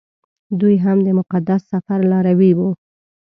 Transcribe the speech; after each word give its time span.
دوی 0.59 0.75
هم 0.85 0.97
د 1.03 1.07
مقدس 1.19 1.61
سفر 1.71 1.99
لاروي 2.11 2.51
وو. 2.57 2.69